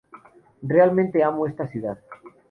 Realmente 0.63 1.21
amo 1.23 1.45
esta 1.45 1.67
ciudad. 1.67 1.99